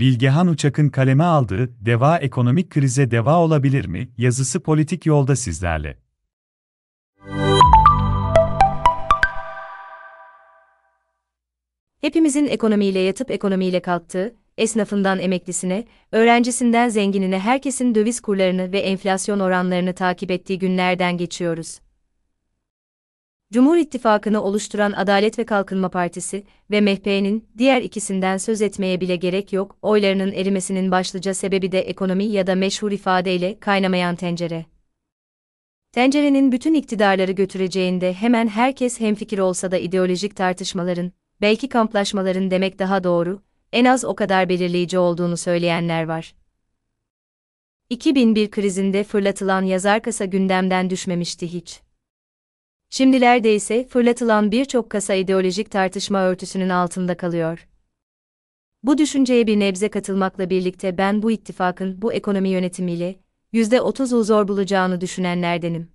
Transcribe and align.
Bilgehan 0.00 0.46
Uçak'ın 0.46 0.88
kaleme 0.88 1.24
aldığı 1.24 1.86
Deva 1.86 2.18
ekonomik 2.18 2.70
krize 2.70 3.10
deva 3.10 3.38
olabilir 3.38 3.86
mi? 3.86 4.08
yazısı 4.18 4.60
politik 4.60 5.06
yolda 5.06 5.36
sizlerle. 5.36 5.98
Hepimizin 12.00 12.46
ekonomiyle 12.46 12.98
yatıp 12.98 13.30
ekonomiyle 13.30 13.80
kalktığı, 13.80 14.34
esnafından 14.58 15.18
emeklisine, 15.18 15.84
öğrencisinden 16.12 16.88
zenginine 16.88 17.38
herkesin 17.38 17.94
döviz 17.94 18.20
kurlarını 18.20 18.72
ve 18.72 18.78
enflasyon 18.78 19.40
oranlarını 19.40 19.94
takip 19.94 20.30
ettiği 20.30 20.58
günlerden 20.58 21.16
geçiyoruz. 21.16 21.78
Cumhur 23.52 23.76
İttifakı'nı 23.76 24.42
oluşturan 24.42 24.92
Adalet 24.92 25.38
ve 25.38 25.46
Kalkınma 25.46 25.88
Partisi 25.88 26.44
ve 26.70 26.80
MHP'nin 26.80 27.48
diğer 27.58 27.82
ikisinden 27.82 28.36
söz 28.36 28.62
etmeye 28.62 29.00
bile 29.00 29.16
gerek 29.16 29.52
yok, 29.52 29.76
oylarının 29.82 30.32
erimesinin 30.32 30.90
başlıca 30.90 31.34
sebebi 31.34 31.72
de 31.72 31.80
ekonomi 31.80 32.24
ya 32.24 32.46
da 32.46 32.54
meşhur 32.54 32.92
ifadeyle 32.92 33.60
kaynamayan 33.60 34.16
tencere. 34.16 34.66
Tencerenin 35.92 36.52
bütün 36.52 36.74
iktidarları 36.74 37.32
götüreceğinde 37.32 38.12
hemen 38.12 38.48
herkes 38.48 39.00
hemfikir 39.00 39.38
olsa 39.38 39.70
da 39.70 39.78
ideolojik 39.78 40.36
tartışmaların, 40.36 41.12
belki 41.40 41.68
kamplaşmaların 41.68 42.50
demek 42.50 42.78
daha 42.78 43.04
doğru, 43.04 43.42
en 43.72 43.84
az 43.84 44.04
o 44.04 44.16
kadar 44.16 44.48
belirleyici 44.48 44.98
olduğunu 44.98 45.36
söyleyenler 45.36 46.04
var. 46.04 46.34
2001 47.90 48.50
krizinde 48.50 49.04
fırlatılan 49.04 49.62
yazar 49.62 50.02
kasa 50.02 50.24
gündemden 50.24 50.90
düşmemişti 50.90 51.52
hiç. 51.52 51.85
Şimdilerde 52.90 53.54
ise 53.54 53.88
fırlatılan 53.88 54.52
birçok 54.52 54.90
kasa 54.90 55.14
ideolojik 55.14 55.70
tartışma 55.70 56.22
örtüsünün 56.22 56.68
altında 56.68 57.16
kalıyor. 57.16 57.68
Bu 58.82 58.98
düşünceye 58.98 59.46
bir 59.46 59.60
nebze 59.60 59.88
katılmakla 59.88 60.50
birlikte 60.50 60.98
ben 60.98 61.22
bu 61.22 61.30
ittifakın 61.30 62.02
bu 62.02 62.12
ekonomi 62.12 62.48
yönetimiyle 62.48 63.16
%30'u 63.52 64.24
zor 64.24 64.48
bulacağını 64.48 65.00
düşünenlerdenim. 65.00 65.90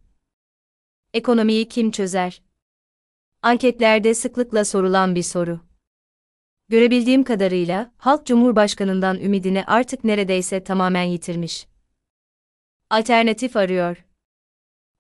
Ekonomiyi 1.14 1.68
kim 1.68 1.92
çözer? 1.92 2.42
Anketlerde 3.42 4.14
sıklıkla 4.14 4.66
sorulan 4.66 5.16
bir 5.16 5.24
soru. 5.24 5.60
Görebildiğim 6.70 7.24
kadarıyla 7.24 7.92
halk 7.98 8.26
Cumhurbaşkanından 8.26 9.20
ümidini 9.20 9.64
artık 9.66 10.04
neredeyse 10.04 10.64
tamamen 10.64 11.04
yitirmiş. 11.04 11.68
Alternatif 12.90 13.56
arıyor. 13.56 14.06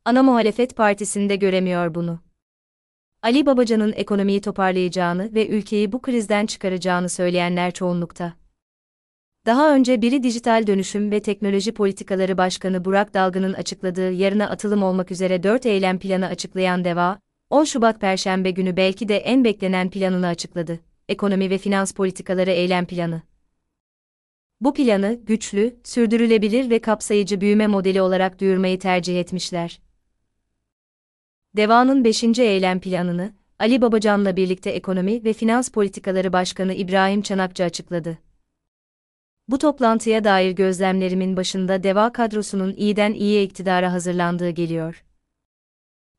Ana 0.06 0.24
muhalefet 0.24 0.76
partisinde 0.76 1.36
göremiyor 1.36 1.96
bunu. 1.96 2.20
Ali 3.22 3.46
Babacan'ın 3.46 3.94
ekonomiyi 3.96 4.42
toparlayacağını 4.42 5.34
ve 5.34 5.48
ülkeyi 5.48 5.92
bu 5.92 6.02
krizden 6.02 6.46
çıkaracağını 6.46 7.10
söyleyenler 7.10 7.72
çoğunlukta. 7.72 8.34
Daha 9.46 9.76
önce 9.76 10.02
biri 10.02 10.24
Dijital 10.24 10.68
Dönüşüm 10.68 11.12
ve 11.12 11.22
Teknoloji 11.22 11.72
Politikaları 11.72 12.38
Başkanı 12.38 12.86
Burak 12.86 13.14
Dalgı'nın 13.14 13.54
açıkladığı 13.54 14.12
yarına 14.12 14.50
atılım 14.50 14.84
olmak 14.84 15.12
üzere 15.12 15.44
4 15.44 15.66
eylem 15.66 16.00
planı 16.00 16.26
açıklayan 16.26 16.84
DEVA, 16.84 17.20
10 17.50 17.64
Şubat 17.64 18.02
Perşembe 18.02 18.52
günü 18.52 18.78
belki 18.78 19.08
de 19.08 19.18
en 19.18 19.44
beklenen 19.44 19.90
planını 19.90 20.28
açıkladı. 20.28 20.80
Ekonomi 21.10 21.50
ve 21.50 21.58
Finans 21.58 21.94
Politikaları 21.94 22.52
Eylem 22.52 22.86
Planı. 22.86 23.22
Bu 24.62 24.74
planı 24.74 25.20
güçlü, 25.24 25.76
sürdürülebilir 25.84 26.70
ve 26.70 26.80
kapsayıcı 26.80 27.42
büyüme 27.42 27.68
modeli 27.68 28.02
olarak 28.02 28.40
duyurmayı 28.40 28.80
tercih 28.80 29.20
etmişler. 29.20 29.80
Deva'nın 31.56 32.04
5. 32.04 32.40
eylem 32.40 32.80
planını, 32.80 33.34
Ali 33.60 33.82
Babacan'la 33.82 34.36
birlikte 34.36 34.70
Ekonomi 34.70 35.24
ve 35.24 35.34
Finans 35.34 35.70
Politikaları 35.70 36.34
Başkanı 36.34 36.74
İbrahim 36.74 37.22
Çanakçı 37.22 37.64
açıkladı. 37.64 38.18
Bu 39.48 39.58
toplantıya 39.58 40.24
dair 40.24 40.52
gözlemlerimin 40.52 41.38
başında 41.38 41.84
Deva 41.84 42.12
kadrosunun 42.12 42.74
iyiden 42.74 43.14
iyiye 43.14 43.44
iktidara 43.44 43.94
hazırlandığı 43.94 44.50
geliyor. 44.50 45.04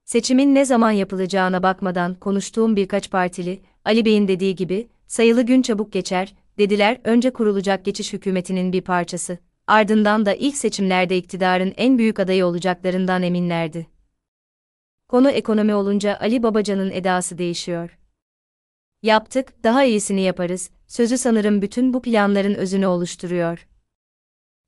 Seçimin 0.04 0.54
ne 0.54 0.64
zaman 0.64 0.90
yapılacağına 0.90 1.62
bakmadan 1.62 2.14
konuştuğum 2.14 2.76
birkaç 2.76 3.10
partili, 3.10 3.62
Ali 3.84 4.04
Bey'in 4.04 4.28
dediği 4.28 4.54
gibi, 4.54 4.88
sayılı 5.06 5.42
gün 5.42 5.62
çabuk 5.62 5.92
geçer, 5.92 6.34
dediler 6.58 7.00
önce 7.04 7.30
kurulacak 7.30 7.84
geçiş 7.84 8.12
hükümetinin 8.12 8.72
bir 8.72 8.82
parçası, 8.82 9.38
ardından 9.66 10.26
da 10.26 10.34
ilk 10.34 10.56
seçimlerde 10.56 11.16
iktidarın 11.16 11.72
en 11.76 11.98
büyük 11.98 12.20
adayı 12.20 12.46
olacaklarından 12.46 13.22
eminlerdi. 13.22 13.91
Konu 15.12 15.30
ekonomi 15.30 15.74
olunca 15.74 16.18
Ali 16.20 16.42
Babacan'ın 16.42 16.90
edası 16.90 17.38
değişiyor. 17.38 17.98
Yaptık, 19.02 19.64
daha 19.64 19.84
iyisini 19.84 20.20
yaparız, 20.20 20.70
sözü 20.86 21.18
sanırım 21.18 21.62
bütün 21.62 21.94
bu 21.94 22.02
planların 22.02 22.54
özünü 22.54 22.86
oluşturuyor. 22.86 23.68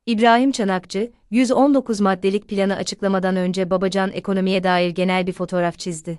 İbrahim 0.06 0.52
Çanakçı, 0.52 1.12
119 1.30 2.00
maddelik 2.00 2.48
planı 2.48 2.76
açıklamadan 2.76 3.36
önce 3.36 3.70
Babacan 3.70 4.12
ekonomiye 4.12 4.64
dair 4.64 4.90
genel 4.90 5.26
bir 5.26 5.32
fotoğraf 5.32 5.78
çizdi. 5.78 6.18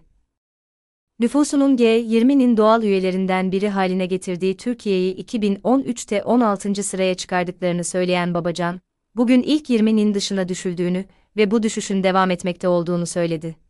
Nüfusunun 1.20 1.78
G20'nin 1.78 2.58
doğal 2.58 2.84
üyelerinden 2.84 3.52
biri 3.52 3.70
haline 3.70 4.06
getirdiği 4.06 4.58
Türkiye'yi 4.58 5.26
2013'te 5.26 6.24
16. 6.24 6.84
sıraya 6.84 7.16
çıkardıklarını 7.16 7.84
söyleyen 7.84 8.34
Babacan, 8.34 8.82
bugün 9.16 9.42
ilk 9.42 9.70
20'nin 9.70 10.14
dışına 10.14 10.50
düşüldüğünü 10.50 11.06
ve 11.38 11.52
bu 11.52 11.64
düşüşün 11.64 12.04
devam 12.04 12.32
etmekte 12.32 12.68
olduğunu 12.68 13.06
söyledi. 13.06 13.65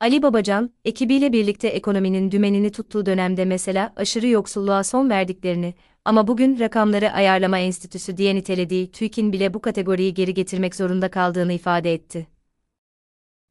Ali 0.00 0.22
Babacan, 0.22 0.70
ekibiyle 0.84 1.32
birlikte 1.32 1.68
ekonominin 1.68 2.30
dümenini 2.30 2.70
tuttuğu 2.70 3.06
dönemde 3.06 3.44
mesela 3.44 3.92
aşırı 3.96 4.26
yoksulluğa 4.26 4.84
son 4.84 5.10
verdiklerini 5.10 5.74
ama 6.04 6.26
bugün 6.26 6.58
rakamları 6.58 7.10
ayarlama 7.10 7.58
enstitüsü 7.58 8.16
diye 8.16 8.34
nitelediği 8.34 8.90
TÜİK'in 8.92 9.32
bile 9.32 9.54
bu 9.54 9.60
kategoriyi 9.60 10.14
geri 10.14 10.34
getirmek 10.34 10.74
zorunda 10.74 11.10
kaldığını 11.10 11.52
ifade 11.52 11.94
etti. 11.94 12.26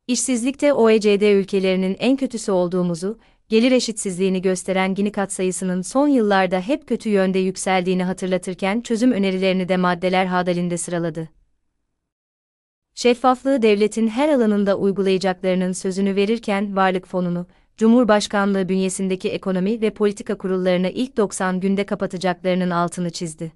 İşsizlikte 0.08 0.74
OECD 0.74 1.22
ülkelerinin 1.22 1.96
en 2.00 2.18
kötüsü 2.18 2.52
olduğumuzu, 2.52 3.20
gelir 3.50 3.72
eşitsizliğini 3.72 4.42
gösteren 4.42 4.96
Gini 4.96 5.12
katsayısının 5.12 5.82
son 5.82 6.08
yıllarda 6.08 6.60
hep 6.60 6.88
kötü 6.88 7.10
yönde 7.10 7.40
yükseldiğini 7.40 8.04
hatırlatırken 8.04 8.82
çözüm 8.82 9.12
önerilerini 9.12 9.70
de 9.70 9.78
maddeler 9.78 10.26
hadalinde 10.26 10.78
sıraladı. 10.78 11.30
Şeffaflığı 13.04 13.62
devletin 13.62 14.08
her 14.08 14.30
alanında 14.30 14.78
uygulayacaklarının 14.78 15.72
sözünü 15.72 16.16
verirken 16.16 16.76
Varlık 16.76 17.08
Fonu'nu, 17.08 17.48
Cumhurbaşkanlığı 17.78 18.70
bünyesindeki 18.70 19.30
ekonomi 19.30 19.82
ve 19.82 19.94
politika 19.94 20.38
kurullarını 20.38 20.90
ilk 20.90 21.18
90 21.18 21.60
günde 21.60 21.86
kapatacaklarının 21.86 22.70
altını 22.70 23.10
çizdi. 23.10 23.52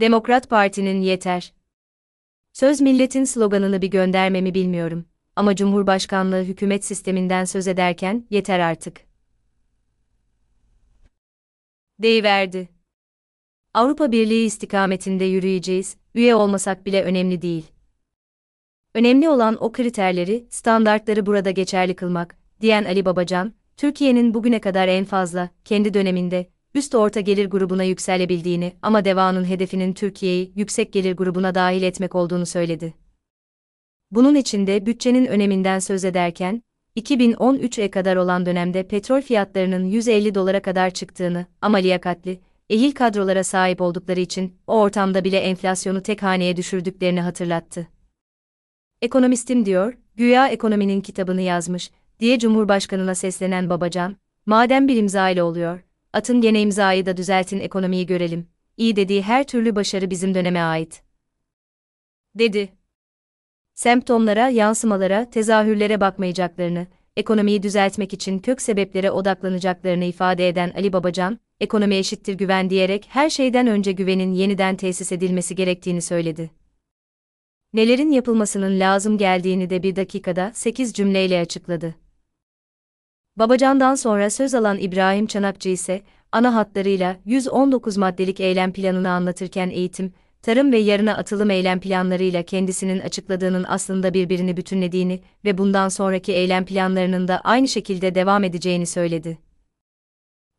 Demokrat 0.00 0.50
Parti'nin 0.50 1.00
yeter. 1.00 1.52
Söz 2.52 2.80
milletin 2.80 3.24
sloganını 3.24 3.82
bir 3.82 3.90
göndermemi 3.90 4.54
bilmiyorum 4.54 5.04
ama 5.36 5.56
Cumhurbaşkanlığı 5.56 6.42
hükümet 6.42 6.84
sisteminden 6.84 7.44
söz 7.44 7.68
ederken 7.68 8.26
yeter 8.30 8.60
artık. 8.60 9.00
Deyiverdi. 11.98 12.68
Avrupa 13.74 14.12
Birliği 14.12 14.46
istikametinde 14.46 15.24
yürüyeceğiz, 15.24 15.96
üye 16.14 16.34
olmasak 16.34 16.86
bile 16.86 17.02
önemli 17.02 17.42
değil. 17.42 17.77
Önemli 18.98 19.28
olan 19.28 19.56
o 19.64 19.72
kriterleri, 19.72 20.46
standartları 20.50 21.26
burada 21.26 21.50
geçerli 21.50 21.96
kılmak, 21.96 22.36
diyen 22.60 22.84
Ali 22.84 23.04
Babacan, 23.04 23.52
Türkiye'nin 23.76 24.34
bugüne 24.34 24.60
kadar 24.60 24.88
en 24.88 25.04
fazla, 25.04 25.50
kendi 25.64 25.94
döneminde, 25.94 26.50
üst 26.74 26.94
orta 26.94 27.20
gelir 27.20 27.46
grubuna 27.46 27.82
yükselebildiğini 27.82 28.72
ama 28.82 29.04
devanın 29.04 29.44
hedefinin 29.44 29.92
Türkiye'yi 29.92 30.52
yüksek 30.56 30.92
gelir 30.92 31.16
grubuna 31.16 31.54
dahil 31.54 31.82
etmek 31.82 32.14
olduğunu 32.14 32.46
söyledi. 32.46 32.94
Bunun 34.10 34.34
içinde 34.34 34.86
bütçenin 34.86 35.26
öneminden 35.26 35.78
söz 35.78 36.04
ederken, 36.04 36.62
2013'e 36.96 37.90
kadar 37.90 38.16
olan 38.16 38.46
dönemde 38.46 38.88
petrol 38.88 39.20
fiyatlarının 39.20 39.84
150 39.84 40.34
dolara 40.34 40.62
kadar 40.62 40.90
çıktığını 40.90 41.46
ama 41.62 41.78
liyakatli, 41.78 42.40
ehil 42.70 42.92
kadrolara 42.92 43.44
sahip 43.44 43.80
oldukları 43.80 44.20
için 44.20 44.56
o 44.66 44.80
ortamda 44.80 45.24
bile 45.24 45.38
enflasyonu 45.38 46.02
tek 46.02 46.22
haneye 46.22 46.56
düşürdüklerini 46.56 47.20
hatırlattı. 47.20 47.97
Ekonomistim 49.02 49.66
diyor, 49.66 49.94
güya 50.16 50.48
ekonominin 50.48 51.00
kitabını 51.00 51.40
yazmış, 51.40 51.90
diye 52.20 52.38
Cumhurbaşkanına 52.38 53.14
seslenen 53.14 53.70
Babacan, 53.70 54.16
madem 54.46 54.88
bir 54.88 54.96
imza 54.96 55.30
ile 55.30 55.42
oluyor, 55.42 55.80
atın 56.12 56.40
gene 56.40 56.60
imzayı 56.60 57.06
da 57.06 57.16
düzeltin 57.16 57.60
ekonomiyi 57.60 58.06
görelim, 58.06 58.46
iyi 58.76 58.96
dediği 58.96 59.22
her 59.22 59.46
türlü 59.46 59.76
başarı 59.76 60.10
bizim 60.10 60.34
döneme 60.34 60.60
ait. 60.60 61.02
Dedi. 62.34 62.68
Semptomlara, 63.74 64.48
yansımalara, 64.48 65.30
tezahürlere 65.30 66.00
bakmayacaklarını, 66.00 66.86
ekonomiyi 67.16 67.62
düzeltmek 67.62 68.12
için 68.12 68.38
kök 68.38 68.62
sebeplere 68.62 69.10
odaklanacaklarını 69.10 70.04
ifade 70.04 70.48
eden 70.48 70.72
Ali 70.76 70.92
Babacan, 70.92 71.38
ekonomi 71.60 71.96
eşittir 71.96 72.34
güven 72.34 72.70
diyerek 72.70 73.06
her 73.08 73.30
şeyden 73.30 73.66
önce 73.66 73.92
güvenin 73.92 74.32
yeniden 74.32 74.76
tesis 74.76 75.12
edilmesi 75.12 75.54
gerektiğini 75.54 76.02
söyledi 76.02 76.50
nelerin 77.72 78.12
yapılmasının 78.12 78.80
lazım 78.80 79.18
geldiğini 79.18 79.70
de 79.70 79.82
bir 79.82 79.96
dakikada 79.96 80.50
8 80.54 80.92
cümleyle 80.92 81.40
açıkladı. 81.40 81.94
Babacan'dan 83.36 83.94
sonra 83.94 84.30
söz 84.30 84.54
alan 84.54 84.78
İbrahim 84.78 85.26
Çanakçı 85.26 85.68
ise, 85.68 86.02
ana 86.32 86.54
hatlarıyla 86.54 87.16
119 87.24 87.96
maddelik 87.96 88.40
eylem 88.40 88.72
planını 88.72 89.10
anlatırken 89.10 89.70
eğitim, 89.70 90.12
tarım 90.42 90.72
ve 90.72 90.78
yarına 90.78 91.16
atılım 91.16 91.50
eylem 91.50 91.80
planlarıyla 91.80 92.42
kendisinin 92.42 93.00
açıkladığının 93.00 93.64
aslında 93.68 94.14
birbirini 94.14 94.56
bütünlediğini 94.56 95.20
ve 95.44 95.58
bundan 95.58 95.88
sonraki 95.88 96.32
eylem 96.32 96.64
planlarının 96.64 97.28
da 97.28 97.40
aynı 97.40 97.68
şekilde 97.68 98.14
devam 98.14 98.44
edeceğini 98.44 98.86
söyledi. 98.86 99.38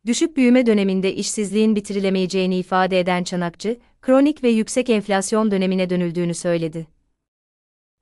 Düşük 0.06 0.36
büyüme 0.36 0.66
döneminde 0.66 1.14
işsizliğin 1.14 1.76
bitirilemeyeceğini 1.76 2.56
ifade 2.56 3.00
eden 3.00 3.24
Çanakçı, 3.24 3.78
kronik 4.02 4.44
ve 4.44 4.48
yüksek 4.48 4.90
enflasyon 4.90 5.50
dönemine 5.50 5.90
dönüldüğünü 5.90 6.34
söyledi. 6.34 6.99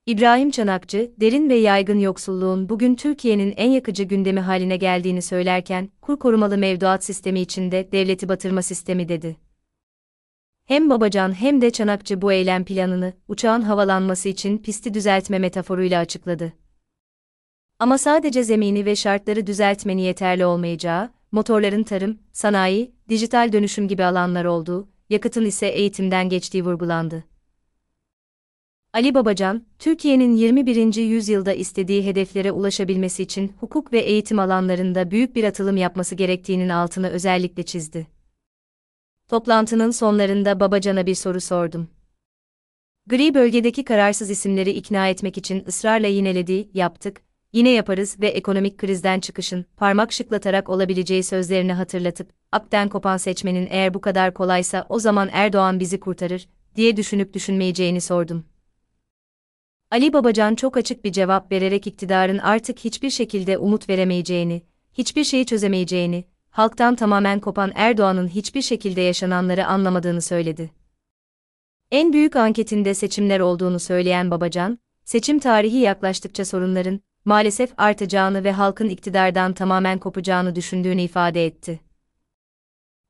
İbrahim 0.09 0.51
Çanakçı, 0.51 1.11
derin 1.19 1.49
ve 1.49 1.55
yaygın 1.55 1.99
yoksulluğun 1.99 2.69
bugün 2.69 2.95
Türkiye'nin 2.95 3.53
en 3.57 3.69
yakıcı 3.69 4.03
gündemi 4.03 4.39
haline 4.39 4.77
geldiğini 4.77 5.21
söylerken, 5.21 5.89
kur 6.01 6.19
korumalı 6.19 6.57
mevduat 6.57 7.03
sistemi 7.03 7.39
içinde 7.39 7.91
devleti 7.91 8.29
batırma 8.29 8.61
sistemi 8.61 9.09
dedi. 9.09 9.37
Hem 10.65 10.89
Babacan 10.89 11.31
hem 11.41 11.61
de 11.61 11.71
Çanakçı 11.71 12.21
bu 12.21 12.31
eylem 12.31 12.65
planını, 12.65 13.13
uçağın 13.27 13.61
havalanması 13.61 14.29
için 14.29 14.57
pisti 14.57 14.93
düzeltme 14.93 15.39
metaforuyla 15.39 15.99
açıkladı. 15.99 16.53
Ama 17.79 17.97
sadece 17.97 18.43
zemini 18.43 18.85
ve 18.85 18.95
şartları 18.95 19.47
düzeltmeni 19.47 20.01
yeterli 20.01 20.45
olmayacağı, 20.45 21.09
motorların 21.31 21.83
tarım, 21.83 22.19
sanayi, 22.31 22.91
dijital 23.09 23.53
dönüşüm 23.53 23.87
gibi 23.87 24.03
alanlar 24.03 24.45
olduğu, 24.45 24.89
yakıtın 25.09 25.45
ise 25.45 25.67
eğitimden 25.67 26.29
geçtiği 26.29 26.65
vurgulandı. 26.65 27.28
Ali 28.93 29.13
Babacan, 29.13 29.65
Türkiye'nin 29.79 30.35
21. 30.35 30.95
yüzyılda 30.95 31.53
istediği 31.53 32.05
hedeflere 32.05 32.51
ulaşabilmesi 32.51 33.23
için 33.23 33.53
hukuk 33.59 33.93
ve 33.93 33.99
eğitim 33.99 34.39
alanlarında 34.39 35.11
büyük 35.11 35.35
bir 35.35 35.43
atılım 35.43 35.77
yapması 35.77 36.15
gerektiğinin 36.15 36.69
altını 36.69 37.09
özellikle 37.09 37.63
çizdi. 37.63 38.07
Toplantının 39.27 39.91
sonlarında 39.91 40.59
Babacan'a 40.59 41.05
bir 41.05 41.15
soru 41.15 41.41
sordum. 41.41 41.87
Gri 43.07 43.33
bölgedeki 43.33 43.83
kararsız 43.83 44.29
isimleri 44.29 44.71
ikna 44.71 45.07
etmek 45.07 45.37
için 45.37 45.63
ısrarla 45.67 46.07
yinelediği, 46.07 46.69
yaptık, 46.73 47.21
yine 47.53 47.69
yaparız 47.69 48.19
ve 48.21 48.27
ekonomik 48.27 48.77
krizden 48.77 49.19
çıkışın, 49.19 49.65
parmak 49.77 50.11
şıklatarak 50.11 50.69
olabileceği 50.69 51.23
sözlerini 51.23 51.73
hatırlatıp, 51.73 52.29
akten 52.51 52.89
kopan 52.89 53.17
seçmenin 53.17 53.67
eğer 53.71 53.93
bu 53.93 54.01
kadar 54.01 54.33
kolaysa 54.33 54.85
o 54.89 54.99
zaman 54.99 55.29
Erdoğan 55.31 55.79
bizi 55.79 55.99
kurtarır, 55.99 56.49
diye 56.75 56.97
düşünüp 56.97 57.33
düşünmeyeceğini 57.33 58.01
sordum. 58.01 58.48
Ali 59.91 60.13
Babacan 60.13 60.55
çok 60.55 60.77
açık 60.77 61.05
bir 61.05 61.11
cevap 61.11 61.51
vererek 61.51 61.87
iktidarın 61.87 62.37
artık 62.37 62.79
hiçbir 62.79 63.09
şekilde 63.09 63.57
umut 63.57 63.89
veremeyeceğini, 63.89 64.61
hiçbir 64.93 65.23
şeyi 65.23 65.45
çözemeyeceğini, 65.45 66.25
halktan 66.49 66.95
tamamen 66.95 67.39
kopan 67.39 67.71
Erdoğan'ın 67.75 68.27
hiçbir 68.27 68.61
şekilde 68.61 69.01
yaşananları 69.01 69.65
anlamadığını 69.65 70.21
söyledi. 70.21 70.71
En 71.91 72.13
büyük 72.13 72.35
anketinde 72.35 72.93
seçimler 72.93 73.39
olduğunu 73.39 73.79
söyleyen 73.79 74.31
Babacan, 74.31 74.79
seçim 75.05 75.39
tarihi 75.39 75.77
yaklaştıkça 75.77 76.45
sorunların 76.45 76.99
maalesef 77.25 77.73
artacağını 77.77 78.43
ve 78.43 78.51
halkın 78.51 78.89
iktidardan 78.89 79.53
tamamen 79.53 79.99
kopacağını 79.99 80.55
düşündüğünü 80.55 81.01
ifade 81.01 81.45
etti. 81.45 81.79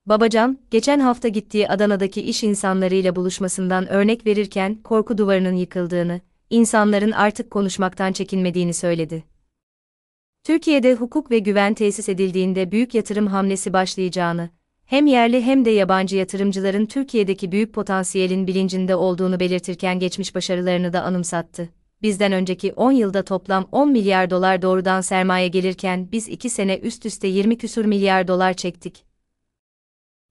Babacan, 0.06 0.58
geçen 0.72 1.00
hafta 1.00 1.28
gittiği 1.28 1.70
Adana'daki 1.70 2.22
iş 2.22 2.44
insanlarıyla 2.44 3.16
buluşmasından 3.16 3.88
örnek 3.88 4.26
verirken 4.26 4.76
korku 4.84 5.18
duvarının 5.18 5.56
yıkıldığını, 5.56 6.22
insanların 6.50 7.12
artık 7.12 7.52
konuşmaktan 7.52 8.12
çekinmediğini 8.12 8.74
söyledi. 8.74 9.24
Türkiye'de 10.44 10.94
hukuk 10.94 11.32
ve 11.32 11.40
güven 11.40 11.74
tesis 11.74 12.10
edildiğinde 12.10 12.72
büyük 12.72 12.94
yatırım 12.94 13.28
hamlesi 13.28 13.74
başlayacağını, 13.74 14.50
hem 14.86 15.08
yerli 15.08 15.42
hem 15.42 15.66
de 15.66 15.70
yabancı 15.70 16.16
yatırımcıların 16.16 16.86
Türkiye'deki 16.86 17.52
büyük 17.52 17.74
potansiyelin 17.74 18.48
bilincinde 18.48 18.96
olduğunu 18.96 19.40
belirtirken 19.40 20.00
geçmiş 20.00 20.36
başarılarını 20.36 20.94
da 20.94 21.04
anımsattı. 21.04 21.70
Bizden 22.02 22.32
önceki 22.32 22.74
10 22.74 22.92
yılda 22.92 23.26
toplam 23.26 23.68
10 23.72 23.92
milyar 23.92 24.30
dolar 24.30 24.62
doğrudan 24.62 25.02
sermaye 25.02 25.48
gelirken 25.48 26.12
biz 26.12 26.30
2 26.30 26.50
sene 26.50 26.78
üst 26.78 27.06
üste 27.06 27.28
20 27.28 27.58
küsur 27.58 27.86
milyar 27.86 28.28
dolar 28.28 28.54
çektik. 28.54 29.06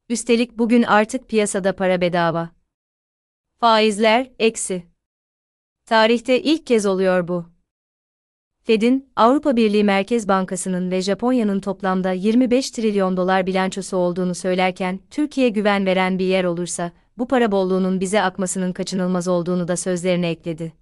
Üstelik 0.09 0.59
bugün 0.59 0.83
artık 0.83 1.29
piyasada 1.29 1.77
para 1.77 2.01
bedava. 2.01 2.51
Faizler 3.61 4.31
eksi. 4.39 4.83
Tarihte 5.89 6.43
ilk 6.43 6.67
kez 6.67 6.87
oluyor 6.87 7.29
bu. 7.29 7.45
Fed'in, 8.63 9.11
Avrupa 9.17 9.57
Birliği 9.57 9.85
Merkez 9.85 10.29
Bankası'nın 10.29 10.91
ve 10.91 11.03
Japonya'nın 11.03 11.61
toplamda 11.61 12.13
25 12.13 12.71
trilyon 12.71 13.17
dolar 13.17 13.47
bilançosu 13.47 13.97
olduğunu 13.97 14.35
söylerken, 14.35 15.01
Türkiye 15.11 15.49
güven 15.49 15.87
veren 15.87 16.19
bir 16.19 16.25
yer 16.25 16.45
olursa, 16.45 16.93
bu 17.19 17.29
para 17.29 17.53
bolluğunun 17.53 18.01
bize 18.01 18.23
akmasının 18.23 18.73
kaçınılmaz 18.73 19.29
olduğunu 19.29 19.69
da 19.69 19.77
sözlerine 19.77 20.31
ekledi. 20.31 20.73